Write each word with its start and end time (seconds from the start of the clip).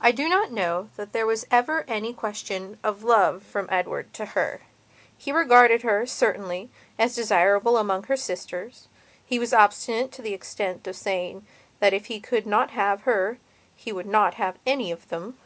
I 0.00 0.10
do 0.10 0.26
not 0.26 0.52
know 0.52 0.88
that 0.96 1.12
there 1.12 1.26
was 1.26 1.46
ever 1.50 1.84
any 1.86 2.14
question 2.14 2.78
of 2.82 3.02
love 3.04 3.42
from 3.42 3.68
Edward 3.70 4.14
to 4.14 4.24
her. 4.24 4.62
He 5.18 5.32
regarded 5.32 5.82
her, 5.82 6.06
certainly, 6.06 6.70
as 6.98 7.14
desirable 7.14 7.76
amongst 7.76 8.08
her 8.08 8.16
sisters. 8.16 8.88
He 9.26 9.38
was 9.38 9.52
obstinate 9.52 10.12
to 10.12 10.22
the 10.22 10.32
extent 10.32 10.86
of 10.86 10.96
saying 10.96 11.46
that 11.78 11.92
if 11.92 12.06
he 12.06 12.20
could 12.20 12.46
not 12.46 12.70
have 12.70 13.02
her 13.02 13.36
he 13.76 13.92
would 13.92 14.06
not 14.06 14.36
have 14.40 14.56
any 14.66 14.90
of 14.90 15.06
them. 15.10 15.36